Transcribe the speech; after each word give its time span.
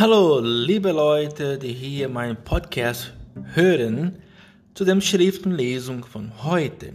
Hallo, 0.00 0.40
liebe 0.40 0.92
Leute, 0.92 1.58
die 1.58 1.74
hier 1.74 2.08
meinen 2.08 2.42
Podcast 2.42 3.12
hören, 3.52 4.16
zu 4.72 4.86
der 4.86 4.98
Schriftenlesung 5.02 6.06
von 6.06 6.42
heute. 6.42 6.94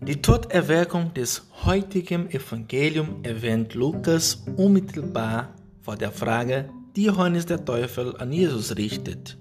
Die 0.00 0.22
Toderweckung 0.22 1.12
des 1.14 1.42
heutigen 1.64 2.30
Evangelium 2.30 3.24
erwähnt 3.24 3.74
Lukas 3.74 4.44
unmittelbar 4.56 5.52
vor 5.80 5.96
der 5.96 6.12
Frage, 6.12 6.68
die 6.94 7.06
Johannes 7.06 7.46
der 7.46 7.64
Teufel 7.64 8.16
an 8.18 8.30
Jesus 8.30 8.76
richtet, 8.76 9.36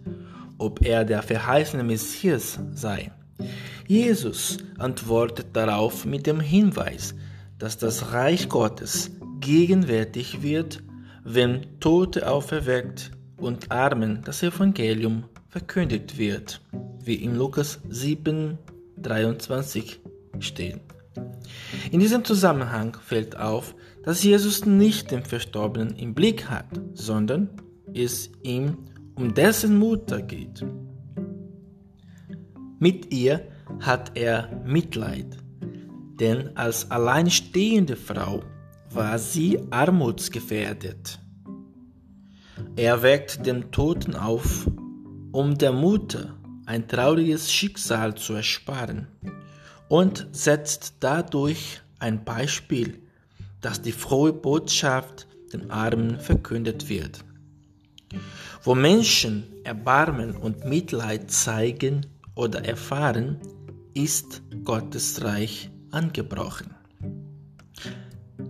ob 0.58 0.84
er 0.84 1.06
der 1.06 1.22
verheißene 1.22 1.84
Messias 1.84 2.60
sei. 2.74 3.12
Jesus 3.88 4.58
antwortet 4.80 5.50
darauf 5.54 6.04
mit 6.04 6.26
dem 6.26 6.40
Hinweis, 6.40 7.14
dass 7.60 7.78
das 7.78 8.12
Reich 8.12 8.50
Gottes 8.50 9.12
gegenwärtig 9.40 10.42
wird 10.42 10.82
wenn 11.24 11.80
Tote 11.80 12.30
auferweckt 12.30 13.12
und 13.38 13.72
Armen 13.72 14.22
das 14.24 14.44
Evangelium 14.44 15.26
verkündigt 15.50 16.18
wird, 16.18 16.62
wie 17.04 17.16
in 17.16 17.36
Lukas 17.36 17.80
7, 17.90 18.58
23 18.98 20.00
steht. 20.40 20.80
In 21.92 22.00
diesem 22.00 22.24
Zusammenhang 22.24 22.98
fällt 23.04 23.38
auf, 23.38 23.76
dass 24.04 24.24
Jesus 24.24 24.66
nicht 24.66 25.12
den 25.12 25.24
Verstorbenen 25.24 25.96
im 25.96 26.14
Blick 26.14 26.50
hat, 26.50 26.68
sondern 26.94 27.50
es 27.94 28.32
ihm 28.44 28.78
um 29.16 29.34
dessen 29.34 29.78
Mutter 29.78 30.22
geht. 30.22 30.66
Mit 32.80 33.14
ihr 33.14 33.48
hat 33.80 34.18
er 34.18 34.50
Mitleid, 34.66 35.38
denn 36.20 36.56
als 36.56 36.90
alleinstehende 36.90 37.96
Frau 37.96 38.42
war 38.94 39.18
sie 39.20 39.60
armutsgefährdet. 39.70 41.20
Er 42.76 43.02
weckt 43.02 43.46
den 43.46 43.72
Toten 43.72 44.16
auf, 44.16 44.68
um 45.32 45.58
der 45.58 45.72
Mutter 45.72 46.38
ein 46.66 46.88
trauriges 46.88 47.52
Schicksal 47.52 48.16
zu 48.16 48.34
ersparen 48.34 49.08
und 49.88 50.28
setzt 50.32 50.96
dadurch 51.00 51.82
ein 52.00 52.24
Beispiel, 52.24 53.02
dass 53.62 53.82
die 53.82 53.92
frohe 53.92 54.34
Botschaft 54.34 55.28
den 55.54 55.72
Armen 55.72 56.20
verkündet 56.20 56.90
wird. 56.90 57.24
Wo 58.64 58.76
Menschen 58.76 59.48
Erbarmen 59.64 60.36
und 60.36 60.66
Mitleid 60.66 61.32
zeigen 61.32 62.06
oder 62.36 62.66
erfahren, 62.66 63.40
ist 63.94 64.42
Gottes 64.64 65.24
Reich 65.24 65.70
angebrochen. 65.92 66.76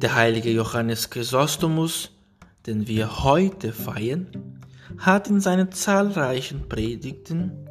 Der 0.02 0.16
heilige 0.16 0.50
Johannes 0.50 1.12
Chrysostomus, 1.12 2.10
den 2.66 2.88
wir 2.88 3.24
heute 3.24 3.72
feiern, 3.72 4.60
hat 4.98 5.30
in 5.30 5.40
seinen 5.40 5.72
zahlreichen 5.72 6.68
Predigten 6.68 7.70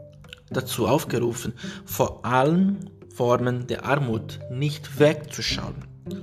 dazu 0.48 0.86
aufgerufen, 0.86 1.54
vor 1.84 2.24
allen 2.24 2.88
Formen 3.12 3.66
der 3.66 3.84
Armut 3.84 4.38
nicht 4.48 5.00
wegzuschauen, 5.00 5.74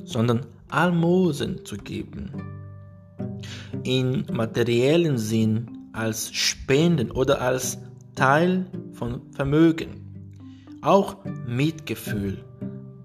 sondern 0.05 0.45
Almosen 0.69 1.65
zu 1.65 1.75
geben. 1.75 2.31
In 3.83 4.25
materiellen 4.31 5.17
Sinn 5.17 5.89
als 5.91 6.33
Spenden 6.33 7.11
oder 7.11 7.41
als 7.41 7.79
Teil 8.15 8.65
von 8.93 9.23
Vermögen. 9.33 10.05
Auch 10.81 11.17
Mitgefühl, 11.45 12.45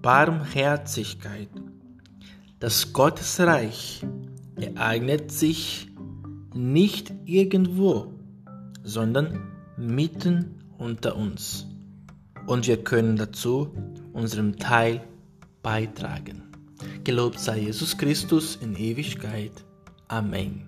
Barmherzigkeit 0.01 1.49
das 2.63 2.93
Gottesreich 2.93 4.05
ereignet 4.55 5.33
sich 5.33 5.89
nicht 6.53 7.11
irgendwo, 7.25 8.13
sondern 8.85 9.51
mitten 9.75 10.63
unter 10.77 11.17
uns. 11.17 11.67
Und 12.47 12.65
wir 12.65 12.81
können 12.81 13.17
dazu 13.17 13.75
unseren 14.13 14.55
Teil 14.55 15.01
beitragen. 15.61 16.43
Gelobt 17.03 17.37
sei 17.37 17.59
Jesus 17.59 17.97
Christus 17.97 18.55
in 18.55 18.77
Ewigkeit. 18.77 19.65
Amen. 20.07 20.61